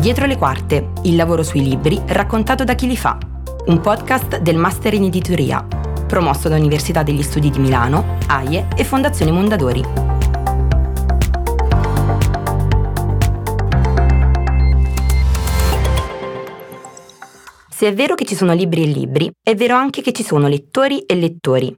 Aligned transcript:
Dietro 0.00 0.24
le 0.24 0.38
quarte, 0.38 0.92
il 1.02 1.14
lavoro 1.14 1.42
sui 1.42 1.62
libri 1.62 2.00
raccontato 2.06 2.64
da 2.64 2.74
chi 2.74 2.86
li 2.86 2.96
fa. 2.96 3.18
Un 3.66 3.80
podcast 3.82 4.38
del 4.38 4.56
Master 4.56 4.94
in 4.94 5.04
Editoria, 5.04 5.62
promosso 6.06 6.48
da 6.48 6.56
Università 6.56 7.02
degli 7.02 7.22
Studi 7.22 7.50
di 7.50 7.58
Milano, 7.58 8.16
AIE 8.26 8.68
e 8.78 8.84
Fondazione 8.84 9.30
Mondadori. 9.30 9.84
Se 17.68 17.86
è 17.86 17.92
vero 17.92 18.14
che 18.14 18.24
ci 18.24 18.34
sono 18.34 18.54
libri 18.54 18.84
e 18.84 18.86
libri, 18.86 19.30
è 19.38 19.54
vero 19.54 19.74
anche 19.74 20.00
che 20.00 20.12
ci 20.12 20.22
sono 20.22 20.48
lettori 20.48 21.00
e 21.00 21.14
lettori. 21.14 21.76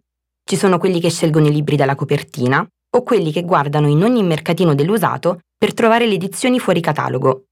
Ci 0.49 0.55
sono 0.55 0.79
quelli 0.79 1.01
che 1.01 1.11
scelgono 1.11 1.49
i 1.49 1.53
libri 1.53 1.75
dalla 1.75 1.97
copertina 1.97 2.65
o 2.95 3.03
quelli 3.03 3.33
che 3.33 3.43
guardano 3.43 3.89
in 3.89 4.01
ogni 4.05 4.23
mercatino 4.23 4.77
dell'usato 4.77 5.41
per 5.59 5.75
trovare 5.75 6.07
le 6.07 6.15
edizioni 6.15 6.61
fuori 6.61 6.81
catalogo. 6.81 7.47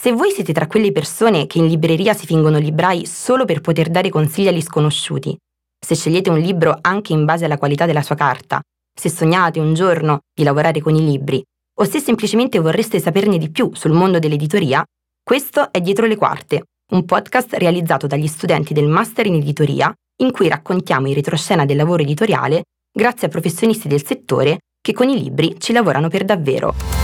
Se 0.00 0.12
voi 0.12 0.30
siete 0.30 0.52
tra 0.52 0.68
quelle 0.68 0.92
persone 0.92 1.48
che 1.48 1.58
in 1.58 1.66
libreria 1.66 2.14
si 2.14 2.24
fingono 2.24 2.58
librai 2.58 3.04
solo 3.04 3.44
per 3.44 3.60
poter 3.60 3.88
dare 3.88 4.10
consigli 4.10 4.46
agli 4.46 4.62
sconosciuti, 4.62 5.36
se 5.76 5.96
scegliete 5.96 6.30
un 6.30 6.38
libro 6.38 6.78
anche 6.80 7.12
in 7.12 7.24
base 7.24 7.46
alla 7.46 7.58
qualità 7.58 7.84
della 7.84 8.02
sua 8.02 8.14
carta, 8.14 8.60
se 8.94 9.08
sognate 9.08 9.58
un 9.58 9.74
giorno 9.74 10.20
di 10.32 10.44
lavorare 10.44 10.80
con 10.80 10.94
i 10.94 11.04
libri, 11.04 11.42
o 11.80 11.84
se 11.84 11.98
semplicemente 11.98 12.60
vorreste 12.60 13.00
saperne 13.00 13.38
di 13.38 13.50
più 13.50 13.74
sul 13.74 13.90
mondo 13.90 14.20
dell'editoria, 14.20 14.84
questo 15.20 15.72
è 15.72 15.80
Dietro 15.80 16.06
le 16.06 16.14
Quarte, 16.14 16.62
un 16.92 17.04
podcast 17.04 17.54
realizzato 17.54 18.06
dagli 18.06 18.28
studenti 18.28 18.72
del 18.72 18.86
Master 18.86 19.26
in 19.26 19.34
Editoria, 19.34 19.92
in 20.22 20.30
cui 20.30 20.46
raccontiamo 20.46 21.08
il 21.08 21.16
retroscena 21.16 21.64
del 21.64 21.76
lavoro 21.76 22.02
editoriale 22.02 22.62
grazie 22.96 23.26
a 23.26 23.30
professionisti 23.30 23.88
del 23.88 24.06
settore 24.06 24.58
che 24.80 24.92
con 24.92 25.08
i 25.08 25.20
libri 25.20 25.56
ci 25.58 25.72
lavorano 25.72 26.06
per 26.06 26.24
davvero. 26.24 26.97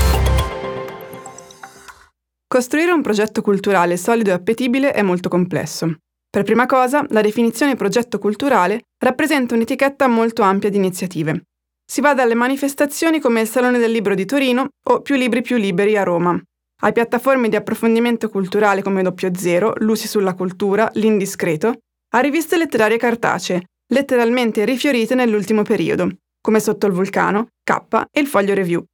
Costruire 2.55 2.93
un 2.93 3.03
progetto 3.03 3.43
culturale 3.43 3.97
solido 3.97 4.31
e 4.31 4.35
appetibile 4.35 4.93
è 4.93 5.03
molto 5.03 5.29
complesso. 5.29 5.93
Per 6.31 6.45
prima 6.45 6.67
cosa, 6.67 7.05
la 7.09 7.21
definizione 7.21 7.75
progetto 7.75 8.21
culturale 8.21 8.83
rappresenta 9.03 9.57
un'etichetta 9.57 10.07
molto 10.07 10.43
ampia 10.43 10.71
di 10.71 10.77
iniziative. 10.77 11.47
Si 11.85 12.01
va 12.01 12.15
dalle 12.15 12.35
manifestazioni 12.35 13.19
come 13.19 13.41
il 13.41 13.49
Salone 13.49 13.79
del 13.79 13.91
Libro 13.91 14.15
di 14.15 14.25
Torino 14.25 14.69
o 14.89 15.01
Più 15.01 15.17
Libri 15.17 15.43
Più 15.43 15.57
Liberi 15.57 15.97
a 15.97 16.05
Roma, 16.05 16.41
a 16.83 16.93
piattaforme 16.93 17.49
di 17.49 17.57
approfondimento 17.57 18.29
culturale 18.29 18.83
come 18.83 19.03
Doppio 19.03 19.35
Zero, 19.35 19.73
Lusi 19.79 20.07
sulla 20.07 20.35
cultura, 20.35 20.89
L'Indiscreto, 20.95 21.79
a 22.15 22.21
riviste 22.21 22.57
letterarie 22.57 22.99
cartacee, 22.99 23.65
letteralmente 23.93 24.65
rifiorite 24.65 25.17
nell'ultimo 25.17 25.63
periodo, 25.63 26.09
come 26.41 26.61
Sotto 26.61 26.87
il 26.87 26.93
Vulcano, 26.93 27.49
K 27.65 28.07
e 28.13 28.21
il 28.21 28.29
Foglio 28.29 28.55
Review. 28.55 28.85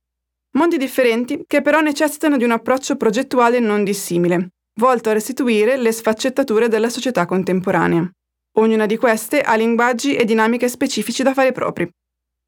Mondi 0.52 0.78
differenti 0.78 1.44
che 1.46 1.62
però 1.62 1.80
necessitano 1.80 2.36
di 2.36 2.44
un 2.44 2.50
approccio 2.50 2.96
progettuale 2.96 3.60
non 3.60 3.84
dissimile, 3.84 4.50
volto 4.80 5.10
a 5.10 5.12
restituire 5.12 5.76
le 5.76 5.92
sfaccettature 5.92 6.68
della 6.68 6.88
società 6.88 7.24
contemporanea. 7.24 8.10
Ognuna 8.58 8.86
di 8.86 8.96
queste 8.96 9.42
ha 9.42 9.54
linguaggi 9.54 10.16
e 10.16 10.24
dinamiche 10.24 10.68
specifici 10.68 11.22
da 11.22 11.34
fare 11.34 11.52
propri. 11.52 11.88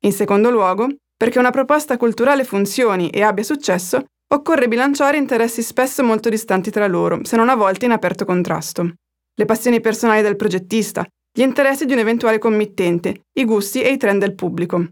In 0.05 0.12
secondo 0.12 0.50
luogo, 0.50 0.89
perché 1.17 1.39
una 1.39 1.53
proposta 1.53 1.97
culturale 1.97 2.42
funzioni 2.42 3.09
e 3.11 3.22
abbia 3.22 3.44
successo, 3.44 4.05
occorre 4.34 4.66
bilanciare 4.66 5.16
interessi 5.16 5.62
spesso 5.62 6.03
molto 6.03 6.28
distanti 6.28 6.72
tra 6.72 6.89
loro, 6.89 7.20
se 7.22 7.37
non 7.37 7.48
a 7.48 7.55
volte 7.55 7.84
in 7.84 7.92
aperto 7.92 8.25
contrasto. 8.25 8.94
Le 9.34 9.44
passioni 9.44 9.81
personali 9.81 10.22
del 10.22 10.34
progettista, 10.34 11.06
gli 11.33 11.42
interessi 11.42 11.87
di 11.87 11.92
un 11.92 12.00
eventuale 12.00 12.39
committente, 12.39 13.22
i 13.39 13.44
gusti 13.44 13.81
e 13.81 13.92
i 13.92 13.97
trend 13.97 14.20
del 14.20 14.34
pubblico. 14.34 14.89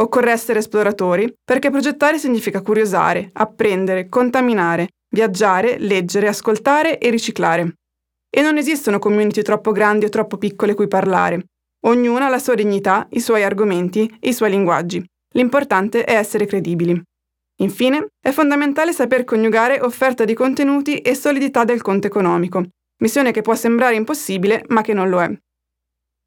Occorre 0.00 0.30
essere 0.30 0.60
esploratori, 0.60 1.30
perché 1.44 1.70
progettare 1.70 2.18
significa 2.18 2.62
curiosare, 2.62 3.30
apprendere, 3.34 4.08
contaminare, 4.08 4.88
viaggiare, 5.10 5.78
leggere, 5.78 6.26
ascoltare 6.26 6.98
e 6.98 7.10
riciclare. 7.10 7.74
E 8.30 8.40
non 8.40 8.56
esistono 8.56 8.98
community 8.98 9.42
troppo 9.42 9.72
grandi 9.72 10.06
o 10.06 10.08
troppo 10.08 10.38
piccole 10.38 10.74
cui 10.74 10.88
parlare. 10.88 11.44
Ognuna 11.84 12.26
ha 12.26 12.28
la 12.30 12.38
sua 12.38 12.54
dignità, 12.54 13.06
i 13.10 13.20
suoi 13.20 13.42
argomenti 13.42 14.10
e 14.20 14.30
i 14.30 14.32
suoi 14.32 14.50
linguaggi. 14.50 15.04
L'importante 15.34 16.04
è 16.04 16.14
essere 16.14 16.46
credibili. 16.46 16.98
Infine, 17.60 18.06
è 18.18 18.30
fondamentale 18.30 18.94
saper 18.94 19.24
coniugare 19.24 19.80
offerta 19.80 20.24
di 20.24 20.32
contenuti 20.32 20.98
e 20.98 21.14
solidità 21.14 21.64
del 21.64 21.82
conto 21.82 22.06
economico, 22.06 22.64
missione 23.02 23.32
che 23.32 23.42
può 23.42 23.54
sembrare 23.54 23.96
impossibile 23.96 24.64
ma 24.68 24.80
che 24.80 24.94
non 24.94 25.10
lo 25.10 25.20
è. 25.20 25.30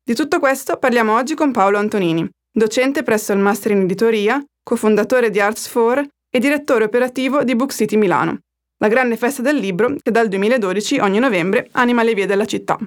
Di 0.03 0.13
tutto 0.13 0.37
questo 0.37 0.77
parliamo 0.77 1.15
oggi 1.15 1.33
con 1.33 1.51
Paolo 1.51 1.79
Antonini, 1.79 2.29
docente 2.53 3.01
presso 3.01 3.33
il 3.33 3.39
Master 3.39 3.71
in 3.71 3.81
Editoria, 3.81 4.43
cofondatore 4.61 5.31
di 5.31 5.39
Arts4 5.39 6.05
e 6.29 6.39
direttore 6.39 6.83
operativo 6.83 7.43
di 7.43 7.55
Book 7.55 7.73
City 7.73 7.97
Milano, 7.97 8.39
la 8.77 8.87
grande 8.87 9.17
festa 9.17 9.41
del 9.41 9.57
libro 9.57 9.95
che 10.01 10.11
dal 10.11 10.27
2012 10.27 10.99
ogni 10.99 11.19
novembre 11.19 11.67
anima 11.71 12.03
le 12.03 12.13
vie 12.13 12.27
della 12.27 12.45
città. 12.45 12.77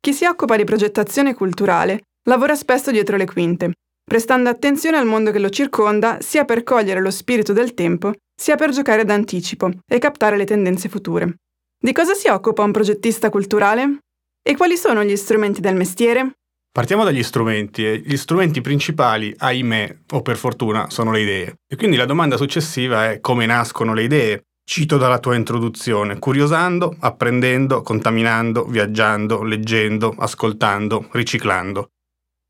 Chi 0.00 0.12
si 0.12 0.24
occupa 0.24 0.56
di 0.56 0.64
progettazione 0.64 1.34
culturale 1.34 2.04
lavora 2.28 2.54
spesso 2.54 2.90
dietro 2.90 3.16
le 3.16 3.26
quinte, 3.26 3.72
prestando 4.02 4.48
attenzione 4.48 4.96
al 4.96 5.06
mondo 5.06 5.30
che 5.30 5.38
lo 5.38 5.50
circonda 5.50 6.18
sia 6.20 6.44
per 6.44 6.62
cogliere 6.62 7.00
lo 7.00 7.10
spirito 7.10 7.52
del 7.52 7.74
tempo, 7.74 8.12
sia 8.34 8.56
per 8.56 8.70
giocare 8.70 9.04
d'anticipo 9.04 9.70
e 9.86 9.98
captare 9.98 10.36
le 10.36 10.44
tendenze 10.44 10.88
future. 10.88 11.34
Di 11.78 11.92
cosa 11.92 12.14
si 12.14 12.28
occupa 12.28 12.62
un 12.62 12.72
progettista 12.72 13.28
culturale? 13.28 13.98
E 14.42 14.56
quali 14.56 14.76
sono 14.76 15.02
gli 15.02 15.16
strumenti 15.16 15.60
del 15.60 15.74
mestiere? 15.74 16.36
Partiamo 16.76 17.04
dagli 17.04 17.22
strumenti 17.22 17.86
e 17.86 18.02
gli 18.04 18.18
strumenti 18.18 18.60
principali, 18.60 19.34
ahimè, 19.34 20.00
o 20.10 20.20
per 20.20 20.36
fortuna, 20.36 20.90
sono 20.90 21.10
le 21.10 21.22
idee. 21.22 21.54
E 21.66 21.74
quindi 21.74 21.96
la 21.96 22.04
domanda 22.04 22.36
successiva 22.36 23.10
è 23.10 23.20
come 23.20 23.46
nascono 23.46 23.94
le 23.94 24.02
idee? 24.02 24.42
Cito 24.62 24.98
dalla 24.98 25.18
tua 25.18 25.36
introduzione, 25.36 26.18
curiosando, 26.18 26.94
apprendendo, 27.00 27.80
contaminando, 27.80 28.66
viaggiando, 28.66 29.42
leggendo, 29.42 30.14
ascoltando, 30.18 31.08
riciclando. 31.12 31.92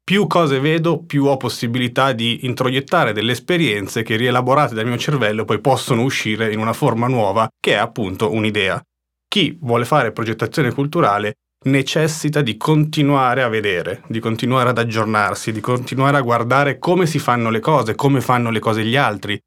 Più 0.03 0.27
cose 0.27 0.59
vedo, 0.59 1.05
più 1.05 1.27
ho 1.27 1.37
possibilità 1.37 2.11
di 2.11 2.47
introiettare 2.47 3.13
delle 3.13 3.31
esperienze 3.31 4.03
che 4.03 4.17
rielaborate 4.17 4.75
dal 4.75 4.87
mio 4.87 4.99
cervello 4.99 5.45
poi 5.45 5.61
possono 5.61 6.03
uscire 6.03 6.53
in 6.53 6.59
una 6.59 6.73
forma 6.73 7.07
nuova 7.07 7.49
che 7.61 7.75
è 7.75 7.77
appunto 7.77 8.33
un'idea. 8.33 8.83
Chi 9.29 9.57
vuole 9.61 9.85
fare 9.85 10.11
progettazione 10.11 10.73
culturale 10.73 11.35
necessita 11.67 12.43
di 12.43 12.57
continuare 12.57 13.43
a 13.43 13.49
vedere, 13.49 14.03
di 14.07 14.21
continuare 14.21 14.71
ad 14.71 14.79
aggiornarsi, 14.79 15.53
di 15.53 15.61
continuare 15.61 16.17
a 16.17 16.23
guardare 16.23 16.79
come 16.79 17.07
si 17.07 17.19
fanno 17.19 17.51
le 17.51 17.61
cose, 17.61 17.95
come 17.95 18.21
fanno 18.21 18.51
le 18.51 18.61
cose 18.61 18.85
gli 18.85 18.97
altri. 18.97 19.39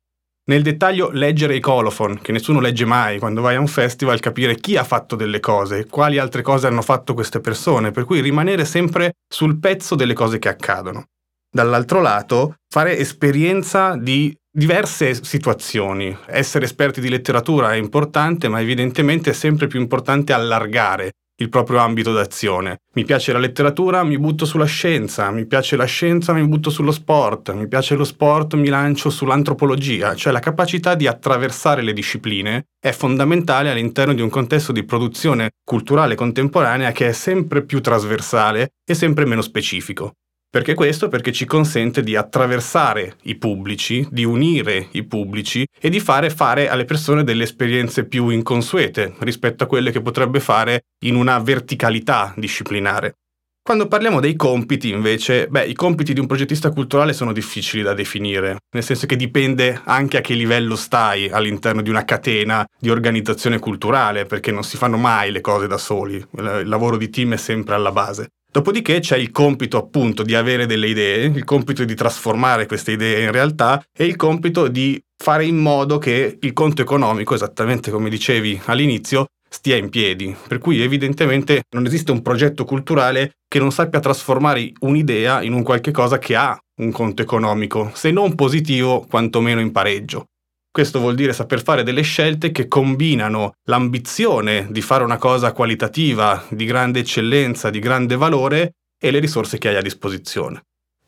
Nel 0.50 0.64
dettaglio 0.64 1.12
leggere 1.12 1.56
i 1.56 1.59
colophon, 1.59 2.19
che 2.22 2.31
nessuno 2.31 2.59
legge 2.59 2.86
mai, 2.86 3.19
quando 3.19 3.42
vai 3.42 3.56
a 3.56 3.59
un 3.59 3.68
festival 3.68 4.19
capire 4.19 4.56
chi 4.56 4.78
ha 4.78 4.84
fatto 4.84 5.16
delle 5.16 5.40
cose, 5.40 5.86
quali 5.86 6.18
altre 6.18 6.42
cose 6.42 6.66
hanno 6.66 6.81
fatto 6.81 7.14
queste 7.14 7.40
persone, 7.40 7.92
per 7.92 8.06
cui 8.06 8.19
rimanere 8.19 8.66
sempre 8.66 9.14
sul 9.28 9.59
pezzo 9.59 9.94
delle 9.96 10.14
cose 10.14 10.40
che 10.40 10.50
accadono. 10.50 11.06
Dall'altro 11.52 12.02
lato, 12.02 12.56
fare 12.68 12.98
esperienza 12.98 13.96
di 13.96 14.36
diverse 14.52 15.24
situazioni. 15.24 16.16
Essere 16.25 16.66
esperti 16.66 17.00
di 17.00 17.09
letteratura 17.09 17.74
è 17.74 17.78
importante, 17.78 18.48
ma 18.48 18.59
evidentemente 18.59 19.30
è 19.30 19.34
sempre 19.34 19.68
più 19.68 19.80
importante 19.80 20.34
allargare 20.34 21.12
il 21.40 21.50
proprio 21.50 21.80
ambito 21.80 22.14
d'azione. 22.14 22.82
Mi 22.94 23.06
piace 23.06 23.32
la 23.32 23.40
letteratura, 23.40 24.04
mi 24.04 24.18
butto 24.18 24.46
sulla 24.46 24.66
scienza, 24.66 25.30
mi 25.32 25.46
piace 25.46 25.76
la 25.76 25.86
scienza, 25.86 26.34
mi 26.34 26.46
butto 26.48 26.70
sullo 26.70 26.92
sport, 26.92 27.54
mi 27.54 27.68
piace 27.68 27.96
lo 27.96 28.04
sport, 28.04 28.56
mi 28.56 28.68
lancio 28.68 29.10
sull'antropologia, 29.10 30.16
cioè 30.16 30.34
la 30.34 30.40
capacità 30.40 30.96
di 30.96 31.08
attraversare 31.08 31.82
le 31.82 31.94
discipline 31.94 32.66
è 32.80 32.92
fondamentale 32.92 33.70
all'interno 33.70 34.14
di 34.14 34.22
un 34.22 34.30
contesto 34.30 34.72
di 34.72 34.84
produzione 34.84 35.52
culturale 35.64 36.16
contemporanea 36.16 36.92
che 36.92 37.10
è 37.10 37.14
sempre 37.14 37.64
più 37.64 37.82
trasversale 37.82 38.74
e 38.86 38.94
sempre 38.94 39.26
meno 39.26 39.42
specifico. 39.42 40.14
Perché 40.52 40.74
questo? 40.74 41.10
Perché 41.10 41.31
ci 41.31 41.46
consente 41.46 42.01
di 42.01 42.16
attraversare 42.16 43.18
i 43.24 43.36
pubblici, 43.36 44.07
di 44.10 44.25
unire 44.25 44.88
i 44.94 45.06
pubblici 45.06 45.63
e 45.80 45.90
di 45.90 46.00
fare 46.00 46.31
fare 46.31 46.69
alle 46.69 46.86
persone 46.86 47.24
delle 47.24 47.44
esperienze 47.44 48.07
più 48.07 48.30
inconsuete 48.30 49.13
rispetto 49.19 49.63
a 49.63 49.68
quelle 49.68 49.92
che 49.92 50.01
potrebbe 50.01 50.40
fare 50.40 50.86
in 51.06 51.13
una 51.13 51.38
verticalità 51.38 52.34
disciplinare. 52.36 53.13
Quando 53.62 53.88
parliamo 53.88 54.19
dei 54.19 54.36
compiti, 54.36 54.90
invece, 54.90 55.48
beh, 55.48 55.66
i 55.66 55.75
compiti 55.75 56.13
di 56.13 56.19
un 56.19 56.25
progettista 56.25 56.72
culturale 56.72 57.13
sono 57.13 57.31
difficili 57.31 57.84
da 57.84 57.94
definire, 57.94 58.57
nel 58.74 58.84
senso 58.84 59.06
che 59.06 59.16
dipende 59.16 59.80
anche 59.84 60.18
a 60.18 60.22
che 60.22 60.34
livello 60.34 60.75
stai 60.75 61.30
all'interno 61.30 61.84
di 61.84 61.92
una 61.92 62.06
catena 62.06 62.66
di 62.80 62.90
organizzazione 62.90 63.60
culturale, 63.60 64.25
perché 64.25 64.51
non 64.51 64.63
si 64.63 64.78
fanno 64.78 64.98
mai 64.98 65.31
le 65.31 65.42
cose 65.42 65.68
da 65.68 65.78
soli, 65.78 66.16
il 66.16 66.63
lavoro 66.68 66.98
di 66.98 67.12
team 67.12 67.34
è 67.34 67.38
sempre 67.38 67.75
alla 67.75 67.92
base. 67.92 68.30
Dopodiché 68.51 69.00
c'è 69.00 69.16
il 69.16 69.30
compito 69.30 69.78
appunto 69.78 70.24
di 70.24 70.34
avere 70.34 70.66
delle 70.66 70.88
idee, 70.88 71.25
il 71.25 71.44
compito 71.44 71.84
di 71.84 71.94
trasformare 71.94 72.66
queste 72.66 72.94
idee 72.94 73.24
in 73.24 73.31
realtà 73.31 73.84
e 73.96 74.06
il 74.06 74.16
compito 74.16 74.68
di 74.68 75.00
fare 75.16 75.46
in 75.46 75.57
modo 75.57 76.00
che 76.00 76.40
il 76.42 76.54
conto 76.54 76.81
economico, 76.81 77.36
esattamente 77.36 77.92
come 77.92 78.10
dicevi 78.10 78.60
all'inizio, 78.66 79.28
stia 79.48 79.75
in 79.75 79.90
piedi. 79.90 80.36
Per 80.48 80.57
cui 80.57 80.81
evidentemente 80.81 81.62
non 81.75 81.86
esiste 81.86 82.12
un 82.12 82.24
progetto 82.24 82.66
culturale 82.66 83.34
che 83.48 83.60
non 83.60 83.72
sappia 83.72 84.00
trasformare 84.00 84.72
un'idea 84.80 85.44
in 85.44 85.54
un 85.54 85.62
qualche 85.62 85.92
cosa 85.92 86.18
che 86.18 86.36
ha 86.36 86.57
un 86.81 86.92
conto 86.92 87.22
economico, 87.22 87.92
se 87.94 88.10
non 88.10 88.34
positivo, 88.34 89.06
quantomeno 89.07 89.60
in 89.60 89.72
pareggio. 89.72 90.25
Questo 90.71 91.00
vuol 91.00 91.16
dire 91.16 91.33
saper 91.33 91.63
fare 91.63 91.83
delle 91.83 92.04
scelte 92.04 92.51
che 92.51 92.68
combinano 92.68 93.54
l'ambizione 93.66 94.68
di 94.69 94.81
fare 94.81 95.04
una 95.04 95.18
cosa 95.18 95.51
qualitativa, 95.51 96.45
di 96.50 96.66
grande 96.66 97.00
eccellenza, 97.00 97.71
di 97.71 97.80
grande 97.80 98.16
valore 98.16 98.74
e 99.01 99.10
le 99.10 99.19
risorse 99.19 99.57
che 99.57 99.69
hai 99.69 99.77
a 99.77 99.81
disposizione. 99.81 100.62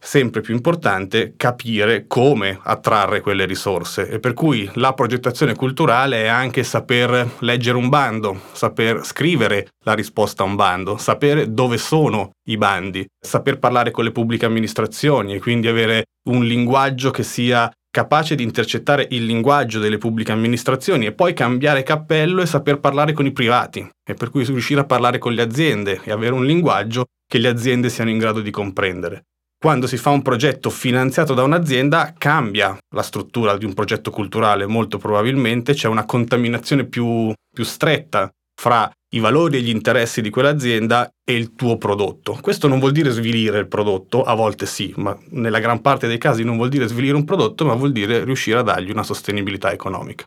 Sempre 0.03 0.41
più 0.41 0.55
importante 0.55 1.35
capire 1.37 2.07
come 2.07 2.59
attrarre 2.63 3.21
quelle 3.21 3.45
risorse. 3.45 4.09
E 4.09 4.19
per 4.19 4.33
cui 4.33 4.67
la 4.73 4.93
progettazione 4.93 5.53
culturale 5.53 6.23
è 6.23 6.27
anche 6.27 6.63
saper 6.63 7.35
leggere 7.41 7.77
un 7.77 7.87
bando, 7.87 8.41
saper 8.53 9.05
scrivere 9.05 9.67
la 9.85 9.93
risposta 9.93 10.41
a 10.41 10.47
un 10.47 10.55
bando, 10.55 10.97
sapere 10.97 11.53
dove 11.53 11.77
sono 11.77 12.31
i 12.47 12.57
bandi, 12.57 13.05
saper 13.19 13.59
parlare 13.59 13.91
con 13.91 14.03
le 14.03 14.11
pubbliche 14.11 14.47
amministrazioni 14.47 15.35
e 15.35 15.39
quindi 15.39 15.67
avere 15.67 16.05
un 16.29 16.43
linguaggio 16.45 17.11
che 17.11 17.21
sia 17.21 17.71
capace 17.91 18.35
di 18.35 18.43
intercettare 18.43 19.05
il 19.11 19.25
linguaggio 19.25 19.79
delle 19.79 19.97
pubbliche 19.97 20.31
amministrazioni 20.31 21.05
e 21.05 21.11
poi 21.11 21.33
cambiare 21.33 21.83
cappello 21.83 22.41
e 22.41 22.45
saper 22.45 22.79
parlare 22.79 23.11
con 23.11 23.25
i 23.25 23.33
privati. 23.33 23.87
E 24.03 24.13
per 24.13 24.29
cui 24.29 24.45
riuscire 24.45 24.79
a 24.79 24.85
parlare 24.85 25.17
con 25.17 25.33
le 25.33 25.41
aziende 25.41 25.99
e 26.03 26.11
avere 26.11 26.33
un 26.33 26.45
linguaggio 26.45 27.05
che 27.27 27.37
le 27.37 27.49
aziende 27.49 27.89
siano 27.89 28.09
in 28.09 28.17
grado 28.17 28.39
di 28.39 28.49
comprendere. 28.49 29.25
Quando 29.61 29.85
si 29.85 29.97
fa 29.97 30.09
un 30.09 30.23
progetto 30.23 30.71
finanziato 30.71 31.35
da 31.35 31.43
un'azienda 31.43 32.15
cambia 32.17 32.75
la 32.95 33.03
struttura 33.03 33.57
di 33.57 33.65
un 33.65 33.73
progetto 33.73 34.09
culturale, 34.09 34.65
molto 34.65 34.97
probabilmente 34.97 35.73
c'è 35.73 35.87
una 35.87 36.05
contaminazione 36.05 36.85
più, 36.85 37.31
più 37.53 37.63
stretta 37.63 38.31
fra 38.59 38.91
i 39.13 39.19
valori 39.19 39.57
e 39.57 39.61
gli 39.61 39.69
interessi 39.69 40.21
di 40.21 40.29
quell'azienda 40.29 41.11
e 41.23 41.33
il 41.33 41.53
tuo 41.55 41.77
prodotto. 41.77 42.37
Questo 42.41 42.67
non 42.67 42.79
vuol 42.79 42.93
dire 42.93 43.09
svilire 43.09 43.59
il 43.59 43.67
prodotto, 43.67 44.23
a 44.23 44.33
volte 44.35 44.65
sì, 44.65 44.93
ma 44.97 45.17
nella 45.31 45.59
gran 45.59 45.81
parte 45.81 46.07
dei 46.07 46.17
casi 46.17 46.43
non 46.43 46.55
vuol 46.55 46.69
dire 46.69 46.87
svilire 46.87 47.15
un 47.15 47.25
prodotto, 47.25 47.65
ma 47.65 47.73
vuol 47.73 47.91
dire 47.91 48.23
riuscire 48.23 48.59
a 48.59 48.61
dargli 48.61 48.89
una 48.89 49.03
sostenibilità 49.03 49.71
economica. 49.71 50.23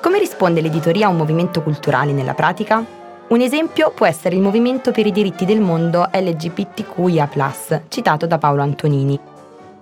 Come 0.00 0.18
risponde 0.18 0.60
l'editoria 0.60 1.06
a 1.06 1.10
un 1.10 1.16
movimento 1.16 1.62
culturale 1.62 2.12
nella 2.12 2.34
pratica? 2.34 2.84
Un 3.28 3.40
esempio 3.40 3.92
può 3.92 4.06
essere 4.06 4.34
il 4.34 4.42
movimento 4.42 4.90
per 4.90 5.06
i 5.06 5.12
diritti 5.12 5.44
del 5.44 5.60
mondo 5.60 6.08
LGBTQIA, 6.12 7.30
citato 7.88 8.26
da 8.26 8.38
Paolo 8.38 8.62
Antonini. 8.62 9.33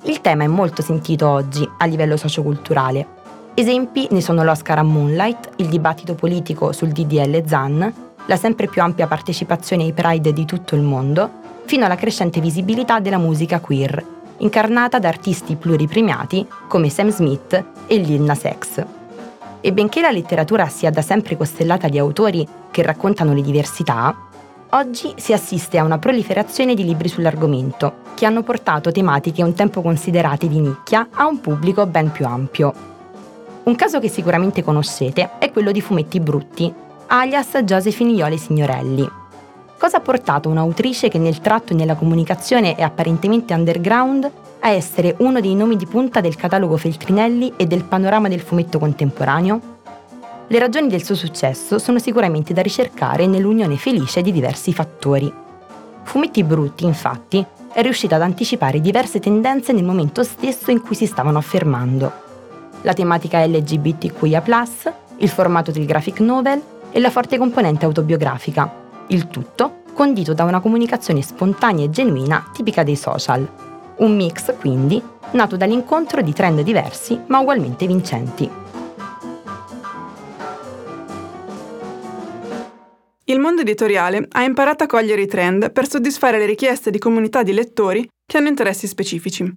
Il 0.04 0.20
tema 0.20 0.42
è 0.42 0.48
molto 0.48 0.82
sentito 0.82 1.28
oggi 1.28 1.68
a 1.78 1.86
livello 1.86 2.16
socioculturale. 2.16 3.06
Esempi 3.54 4.08
ne 4.10 4.20
sono 4.20 4.42
l'Oscar 4.42 4.78
a 4.78 4.82
Moonlight, 4.82 5.50
il 5.56 5.68
dibattito 5.68 6.14
politico 6.14 6.72
sul 6.72 6.88
DDL 6.88 7.46
ZAN, 7.46 7.94
la 8.26 8.36
sempre 8.36 8.66
più 8.66 8.82
ampia 8.82 9.06
partecipazione 9.06 9.84
ai 9.84 9.92
Pride 9.92 10.32
di 10.32 10.44
tutto 10.44 10.74
il 10.74 10.80
mondo, 10.80 11.30
fino 11.66 11.84
alla 11.84 11.94
crescente 11.94 12.40
visibilità 12.40 12.98
della 12.98 13.18
musica 13.18 13.60
queer, 13.60 14.04
incarnata 14.38 14.98
da 14.98 15.06
artisti 15.06 15.54
pluripremiati 15.54 16.48
come 16.66 16.88
Sam 16.88 17.10
Smith 17.10 17.64
e 17.86 17.96
Lil 17.98 18.22
Nas 18.22 18.42
X. 18.58 18.84
E 19.60 19.72
benché 19.72 20.00
la 20.00 20.10
letteratura 20.10 20.66
sia 20.66 20.90
da 20.90 21.02
sempre 21.02 21.36
costellata 21.36 21.86
di 21.86 21.98
autori 21.98 22.44
che 22.72 22.82
raccontano 22.82 23.32
le 23.34 23.42
diversità, 23.42 24.12
oggi 24.74 25.12
si 25.16 25.32
assiste 25.32 25.78
a 25.78 25.84
una 25.84 25.98
proliferazione 25.98 26.74
di 26.74 26.84
libri 26.84 27.08
sull'argomento, 27.08 27.96
che 28.14 28.24
hanno 28.24 28.42
portato 28.42 28.90
tematiche 28.90 29.42
un 29.42 29.54
tempo 29.54 29.82
considerate 29.82 30.48
di 30.48 30.60
nicchia 30.60 31.08
a 31.12 31.26
un 31.26 31.40
pubblico 31.40 31.86
ben 31.86 32.10
più 32.10 32.26
ampio. 32.26 32.72
Un 33.64 33.76
caso 33.76 34.00
che 34.00 34.08
sicuramente 34.08 34.62
conoscete 34.62 35.38
è 35.38 35.50
quello 35.50 35.72
di 35.72 35.80
Fumetti 35.80 36.20
Brutti, 36.20 36.72
alias 37.08 37.58
Josephine 37.58 38.12
Iole 38.12 38.38
Signorelli. 38.38 39.08
Cosa 39.78 39.98
ha 39.98 40.00
portato 40.00 40.48
un'autrice 40.48 41.08
che 41.08 41.18
nel 41.18 41.40
tratto 41.40 41.72
e 41.72 41.76
nella 41.76 41.94
comunicazione 41.94 42.74
è 42.74 42.82
apparentemente 42.82 43.52
underground 43.52 44.30
a 44.60 44.70
essere 44.70 45.16
uno 45.18 45.40
dei 45.40 45.54
nomi 45.54 45.76
di 45.76 45.86
punta 45.86 46.20
del 46.20 46.36
catalogo 46.36 46.76
Feltrinelli 46.76 47.52
e 47.56 47.66
del 47.66 47.84
panorama 47.84 48.28
del 48.28 48.40
fumetto 48.40 48.78
contemporaneo? 48.78 49.71
Le 50.52 50.58
ragioni 50.58 50.88
del 50.88 51.02
suo 51.02 51.14
successo 51.14 51.78
sono 51.78 51.98
sicuramente 51.98 52.52
da 52.52 52.60
ricercare 52.60 53.26
nell'unione 53.26 53.78
felice 53.78 54.20
di 54.20 54.30
diversi 54.32 54.74
fattori. 54.74 55.32
Fumetti 56.02 56.44
Brutti, 56.44 56.84
infatti, 56.84 57.42
è 57.72 57.80
riuscita 57.80 58.16
ad 58.16 58.20
anticipare 58.20 58.82
diverse 58.82 59.18
tendenze 59.18 59.72
nel 59.72 59.82
momento 59.82 60.22
stesso 60.22 60.70
in 60.70 60.82
cui 60.82 60.94
si 60.94 61.06
stavano 61.06 61.38
affermando. 61.38 62.12
La 62.82 62.92
tematica 62.92 63.42
LGBTQIA, 63.46 64.42
il 65.16 65.28
formato 65.30 65.70
del 65.70 65.86
graphic 65.86 66.20
novel 66.20 66.60
e 66.90 67.00
la 67.00 67.08
forte 67.08 67.38
componente 67.38 67.86
autobiografica. 67.86 68.70
Il 69.06 69.28
tutto 69.28 69.84
condito 69.94 70.34
da 70.34 70.44
una 70.44 70.60
comunicazione 70.60 71.22
spontanea 71.22 71.86
e 71.86 71.90
genuina 71.90 72.50
tipica 72.52 72.82
dei 72.82 72.96
social, 72.96 73.48
un 73.96 74.14
mix, 74.14 74.54
quindi, 74.60 75.02
nato 75.30 75.56
dall'incontro 75.56 76.20
di 76.20 76.34
trend 76.34 76.60
diversi 76.60 77.18
ma 77.28 77.38
ugualmente 77.38 77.86
vincenti. 77.86 78.61
Il 83.32 83.40
mondo 83.40 83.62
editoriale 83.62 84.26
ha 84.32 84.42
imparato 84.42 84.84
a 84.84 84.86
cogliere 84.86 85.22
i 85.22 85.26
trend 85.26 85.72
per 85.72 85.88
soddisfare 85.88 86.36
le 86.36 86.44
richieste 86.44 86.90
di 86.90 86.98
comunità 86.98 87.42
di 87.42 87.54
lettori 87.54 88.06
che 88.26 88.36
hanno 88.36 88.48
interessi 88.48 88.86
specifici. 88.86 89.50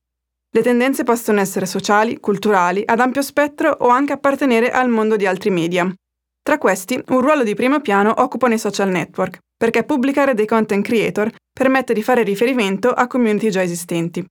Le 0.50 0.62
tendenze 0.62 1.04
possono 1.04 1.42
essere 1.42 1.66
sociali, 1.66 2.22
culturali, 2.22 2.84
ad 2.86 3.02
ampio 3.02 3.22
spettro 3.22 3.70
o 3.70 3.90
anche 3.90 4.14
appartenere 4.14 4.72
al 4.72 4.88
mondo 4.88 5.18
di 5.18 5.26
altri 5.26 5.50
media. 5.50 5.94
Tra 6.42 6.58
questi, 6.58 7.04
un 7.08 7.20
ruolo 7.20 7.44
di 7.44 7.54
primo 7.54 7.82
piano 7.82 8.14
occupano 8.16 8.54
i 8.54 8.60
social 8.60 8.88
network, 8.88 9.40
perché 9.58 9.84
pubblicare 9.84 10.36
dei 10.36 10.46
content 10.46 10.86
creator 10.86 11.30
permette 11.52 11.92
di 11.92 12.02
fare 12.02 12.24
riferimento 12.24 12.92
a 12.92 13.08
community 13.08 13.50
già 13.50 13.62
esistenti. 13.62 14.26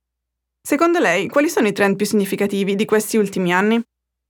Secondo 0.59 0.97
lei, 0.97 1.27
quali 1.27 1.49
sono 1.49 1.67
i 1.67 1.71
trend 1.71 1.97
più 1.97 2.07
significativi 2.07 2.73
di 2.73 2.85
questi 2.85 3.17
ultimi 3.17 3.53
anni? 3.53 3.79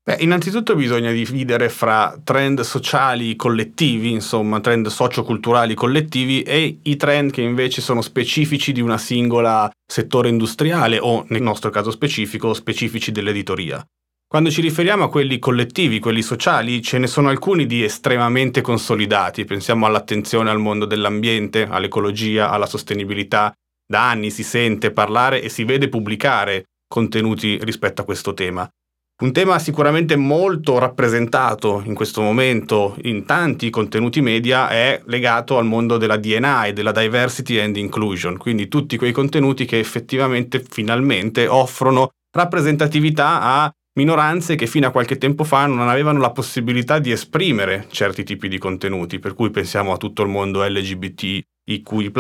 Beh, 0.08 0.18
innanzitutto 0.20 0.76
bisogna 0.76 1.12
dividere 1.12 1.68
fra 1.68 2.16
trend 2.24 2.62
sociali 2.62 3.36
collettivi, 3.36 4.12
insomma, 4.12 4.60
trend 4.60 4.86
socioculturali 4.86 5.74
collettivi 5.74 6.44
e 6.44 6.78
i 6.84 6.96
trend 6.96 7.32
che 7.32 7.42
invece 7.42 7.82
sono 7.82 8.04
specifici 8.04 8.72
di 8.72 8.82
una 8.82 9.00
singola 9.00 9.68
settore 9.84 10.30
industriale 10.30 11.00
o, 11.00 11.26
nel 11.30 11.42
nostro 11.42 11.72
caso 11.72 11.90
specifico, 11.90 12.54
specifici 12.54 13.12
dell'editoria. 13.12 13.84
Quando 14.28 14.52
ci 14.52 14.62
riferiamo 14.62 15.06
a 15.06 15.10
quelli 15.10 15.40
collettivi, 15.40 15.98
quelli 15.98 16.22
sociali, 16.22 16.84
ce 16.84 17.00
ne 17.00 17.08
sono 17.08 17.30
alcuni 17.30 17.66
di 17.66 17.84
estremamente 17.84 18.62
consolidati, 18.62 19.44
pensiamo 19.44 19.88
all'attenzione 19.88 20.52
al 20.52 20.60
mondo 20.60 20.86
dell'ambiente, 20.86 21.66
all'ecologia, 21.68 22.52
alla 22.52 22.68
sostenibilità, 22.68 23.52
da 23.84 24.08
anni 24.08 24.30
si 24.30 24.44
sente 24.44 24.92
parlare 24.92 25.42
e 25.42 25.50
si 25.50 25.64
vede 25.64 25.90
pubblicare 25.90 26.66
contenuti 26.88 27.58
rispetto 27.64 28.04
a 28.04 28.06
questo 28.06 28.36
tema. 28.36 28.70
Un 29.18 29.32
tema 29.32 29.60
sicuramente 29.60 30.18
molto 30.18 30.78
rappresentato 30.78 31.82
in 31.86 31.94
questo 31.94 32.22
momento 32.22 32.98
in 33.04 33.26
tanti 33.26 33.70
contenuti 33.70 34.20
media 34.20 34.68
è 34.68 35.02
legato 35.06 35.58
al 35.58 35.64
mondo 35.64 35.96
della 35.96 36.18
DNA 36.18 36.66
e 36.66 36.74
della 36.74 36.92
diversity 36.92 37.58
and 37.60 37.78
inclusion, 37.78 38.36
quindi 38.36 38.68
tutti 38.68 38.98
quei 38.98 39.14
contenuti 39.14 39.64
che 39.64 39.80
effettivamente 39.80 40.62
finalmente 40.62 41.48
offrono 41.48 42.10
rappresentatività 42.30 43.42
a 43.42 43.72
minoranze 43.98 44.56
che 44.56 44.68
fino 44.68 44.88
a 44.88 44.92
qualche 44.92 45.18
tempo 45.18 45.46
fa 45.46 45.66
non 45.66 45.88
avevano 45.88 46.20
la 46.20 46.32
possibilità 46.32 47.00
di 47.00 47.12
esprimere 47.12 47.88
certi 47.90 48.26
tipi 48.26 48.50
di 48.50 48.58
contenuti, 48.58 49.20
per 49.20 49.34
cui 49.34 49.50
pensiamo 49.50 49.94
a 49.94 49.98
tutto 49.98 50.24
il 50.24 50.30
mondo 50.30 50.62
LGBT 50.62 51.42
IQI+, 51.66 52.12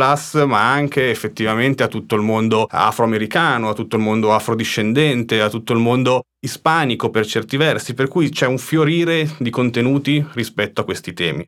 ma 0.46 0.72
anche 0.72 1.10
effettivamente 1.10 1.84
a 1.84 1.88
tutto 1.88 2.16
il 2.16 2.22
mondo 2.22 2.66
afroamericano, 2.70 3.70
a 3.70 3.74
tutto 3.74 3.96
il 3.96 4.02
mondo 4.02 4.34
afrodiscendente, 4.34 5.42
a 5.42 5.50
tutto 5.50 5.74
il 5.74 5.80
mondo 5.80 6.24
ispanico 6.40 7.10
per 7.10 7.26
certi 7.26 7.58
versi, 7.58 7.94
per 7.94 8.08
cui 8.08 8.30
c'è 8.30 8.48
un 8.48 8.58
fiorire 8.58 9.36
di 9.40 9.50
contenuti 9.50 10.26
rispetto 10.34 10.82
a 10.82 10.84
questi 10.84 11.14
temi. 11.14 11.46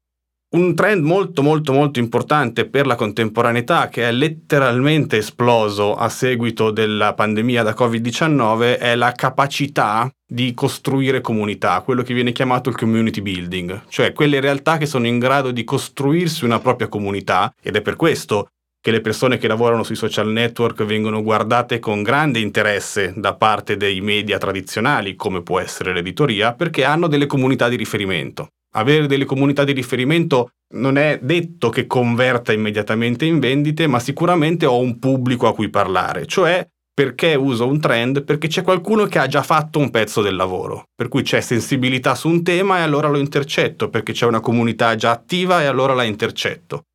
Un 0.50 0.76
trend 0.76 1.04
molto 1.04 1.44
molto 1.44 1.74
molto 1.74 2.00
importante 2.00 2.70
per 2.70 2.88
la 2.88 2.96
contemporaneità 2.96 3.90
che 3.90 4.08
è 4.08 4.12
letteralmente 4.14 5.18
esploso 5.18 5.96
a 5.96 6.08
seguito 6.08 6.72
della 6.72 7.14
pandemia 7.14 7.64
da 7.64 7.76
Covid-19 7.78 8.80
è 8.80 8.96
la 8.96 9.12
capacità 9.12 10.10
di 10.28 10.54
costruire 10.54 11.22
comunità, 11.22 11.80
quello 11.82 12.04
che 12.04 12.14
viene 12.14 12.34
chiamato 12.34 12.70
il 12.70 12.76
community 12.76 13.22
building, 13.22 13.84
cioè 13.88 14.12
quelle 14.12 14.42
realtà 14.42 14.78
che 14.78 14.86
sono 14.86 15.08
in 15.08 15.20
grado 15.20 15.52
di 15.52 15.64
costruirsi 15.64 16.44
una 16.44 16.60
propria 16.60 16.90
comunità 16.90 17.54
ed 17.62 17.78
è 17.78 17.82
per 17.82 17.96
questo 17.96 18.50
che 18.82 18.92
le 18.92 19.02
persone 19.02 19.38
che 19.38 19.48
lavorano 19.48 19.84
sui 19.84 19.96
social 19.96 20.30
network 20.30 20.84
vengono 20.84 21.22
guardate 21.22 21.80
con 21.80 22.04
grande 22.04 22.40
interesse 22.40 23.14
da 23.16 23.36
parte 23.36 23.76
dei 23.76 24.02
media 24.02 24.38
tradizionali, 24.38 25.16
come 25.16 25.42
può 25.42 25.60
essere 25.60 25.94
l'editoria, 25.94 26.54
perché 26.54 26.84
hanno 26.84 27.08
delle 27.08 27.26
comunità 27.26 27.68
di 27.70 27.76
riferimento. 27.76 28.48
Avere 28.76 29.08
delle 29.08 29.26
comunità 29.26 29.64
di 29.64 29.72
riferimento 29.72 30.52
non 30.76 30.98
è 30.98 31.20
detto 31.22 31.70
che 31.70 31.88
converta 31.88 32.54
immediatamente 32.54 33.26
in 33.26 33.40
vendite, 33.40 33.88
ma 33.88 34.00
sicuramente 34.00 34.66
ho 34.66 34.80
un 34.80 35.00
pubblico 35.00 35.48
a 35.48 35.54
cui 35.54 35.70
parlare, 35.70 36.26
cioè 36.26 36.66
perché 36.98 37.36
uso 37.36 37.68
un 37.68 37.80
trend? 37.80 38.24
Perché 38.24 38.48
c'è 38.48 38.64
qualcuno 38.64 39.06
che 39.06 39.20
ha 39.20 39.28
già 39.28 39.44
fatto 39.44 39.78
un 39.78 39.92
pezzo 39.92 40.24
del 40.24 40.36
lavoro, 40.36 40.86
per 40.96 41.10
cui 41.10 41.22
c'è 41.22 41.42
sensibilità 41.42 42.16
su 42.16 42.28
un 42.28 42.42
tema 42.42 42.80
e 42.80 42.82
allora 42.82 43.08
lo 43.08 43.20
intercetto, 43.20 43.88
perché 43.90 44.14
c'è 44.14 44.26
una 44.26 44.40
comunità 44.40 44.96
già 44.96 45.12
attiva 45.12 45.62
e 45.62 45.66
allora 45.66 45.94
la 45.94 46.02
intercetto. 46.02 46.86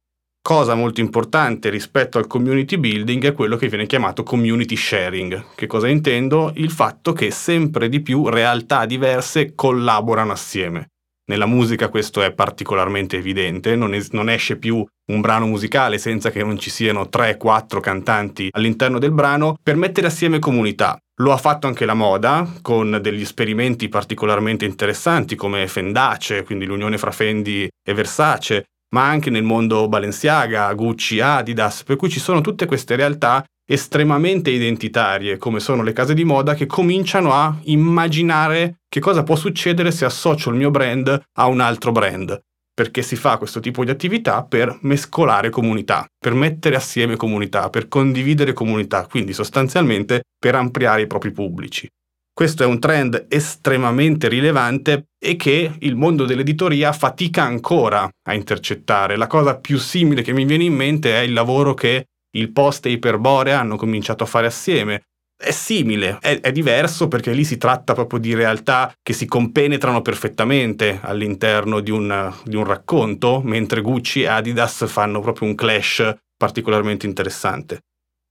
cosa 0.42 0.75
molto 0.75 1.00
importante 1.00 1.71
rispetto 1.71 2.18
al 2.18 2.26
community 2.26 2.78
building 2.78 3.26
è 3.26 3.32
quello 3.32 3.54
che 3.56 3.68
viene 3.68 3.87
chiamato 3.87 4.25
community 4.25 4.75
sharing. 4.75 5.54
Che 5.54 5.68
cosa 5.68 5.87
intendo? 5.87 6.50
Il 6.56 6.73
fatto 6.73 7.12
che 7.12 7.30
sempre 7.30 7.88
di 7.88 8.00
più 8.00 8.26
realtà 8.26 8.87
diverse 8.87 9.54
collaborano 9.54 10.32
assieme. 10.32 10.88
Nella 11.24 11.46
musica 11.46 11.88
questo 11.88 12.20
è 12.20 12.32
particolarmente 12.32 13.16
evidente, 13.16 13.76
non, 13.76 13.94
es- 13.94 14.10
non, 14.10 14.28
esce 14.28 14.56
più 14.56 14.84
un 15.12 15.20
brano 15.20 15.46
musicale 15.46 15.98
senza 15.98 16.30
che 16.30 16.42
non 16.42 16.58
ci 16.58 16.68
siano 16.68 17.08
3-4 17.10 17.80
cantanti 17.80 18.48
all'interno 18.50 18.98
del 18.98 19.12
brano 19.12 19.56
per 19.62 19.76
mettere 19.76 20.08
assieme 20.08 20.40
comunità. 20.40 20.98
Lo 21.20 21.32
ha 21.32 21.36
fatto 21.36 21.68
anche 21.68 21.84
la 21.84 21.94
moda 21.94 22.54
con 22.60 22.98
degli 23.00 23.20
esperimenti 23.20 23.88
particolarmente 23.88 24.64
interessanti 24.64 25.36
come 25.36 25.68
Fendace, 25.68 26.42
quindi 26.42 26.64
l'unione 26.64 26.98
fra 26.98 27.12
Fendi 27.12 27.68
e 27.86 27.94
Versace, 27.94 28.64
ma 28.92 29.06
anche 29.06 29.30
nel 29.30 29.44
mondo 29.44 29.88
Balenciaga, 29.88 30.72
Gucci, 30.74 31.20
Adidas, 31.20 31.84
per 31.84 31.96
cui 31.96 32.10
ci 32.10 32.18
sono 32.18 32.40
tutte 32.40 32.66
queste 32.66 32.96
realtà 32.96 33.44
estremamente 33.66 34.50
identitarie, 34.50 35.37
come 35.37 35.61
sono 35.61 35.83
le 35.83 35.92
case 35.92 36.14
di 36.14 36.25
moda, 36.25 36.54
che 36.54 36.66
cominciano 36.66 37.33
a 37.33 37.57
immaginare 37.64 38.81
che 38.88 39.00
cosa 39.00 39.23
può 39.23 39.37
succedere 39.37 39.90
se 39.90 40.04
associo 40.04 40.50
il 40.50 40.57
mio 40.57 40.71
brand 40.71 41.23
a 41.38 41.47
un 41.47 41.61
altro 41.61 41.92
brand. 41.92 42.40
Perché 42.75 43.02
si 43.02 43.16
fa 43.16 43.37
questo 43.37 43.61
tipo 43.61 43.85
di 43.85 43.90
attività 43.90 44.45
per 44.45 44.78
mescolare 44.83 45.50
comunità, 45.50 46.07
per 46.19 46.33
mettere 46.33 46.76
assieme 46.76 47.16
comunità, 47.16 47.69
per 47.69 47.87
condividere 47.88 48.54
comunità, 48.54 49.07
quindi 49.07 49.35
sostanzialmente 49.35 50.23
per 50.38 50.54
ampliare 50.54 51.02
i 51.02 51.07
propri 51.07 51.33
pubblici. 51.33 51.87
Questo 52.35 52.62
è 52.62 52.66
un 52.66 52.78
trend 52.78 53.26
estremamente 53.28 54.26
rilevante 54.28 55.09
e 55.23 55.37
che 55.37 55.71
il 55.81 55.97
mondo 55.97 56.25
dell'editoria 56.25 56.92
fatica 56.95 57.42
ancora 57.42 58.09
a 58.26 58.35
intercettare. 58.35 59.16
La 59.16 59.26
cosa 59.26 59.59
più 59.59 59.76
simile 59.76 60.23
che 60.23 60.33
mi 60.33 60.47
viene 60.47 60.64
in 60.64 60.73
mente 60.73 61.14
è 61.14 61.19
il 61.19 61.35
lavoro 61.35 61.75
che 61.75 62.07
il 62.32 62.52
Post 62.52 62.86
e 62.86 62.90
Iperborea 62.90 63.58
hanno 63.58 63.76
cominciato 63.76 64.24
a 64.24 64.26
fare 64.26 64.46
assieme. 64.46 65.02
È 65.36 65.50
simile, 65.50 66.18
è, 66.20 66.40
è, 66.40 66.52
diverso 66.52 67.08
perché 67.08 67.32
lì 67.32 67.44
si 67.44 67.58
tratta 67.58 67.94
proprio 67.94 68.20
di 68.20 68.32
realtà 68.32 68.94
che 69.02 69.12
si 69.12 69.26
compenetrano 69.26 70.00
perfettamente 70.00 71.00
all'interno 71.02 71.80
di 71.80 71.90
un, 71.90 72.32
di 72.44 72.54
un 72.54 72.64
racconto, 72.64 73.40
mentre 73.42 73.80
Gucci 73.80 74.22
e 74.22 74.28
Adidas 74.28 74.86
fanno 74.86 75.20
proprio 75.20 75.48
un 75.48 75.56
clash 75.56 76.14
particolarmente 76.36 77.06
interessante. 77.06 77.80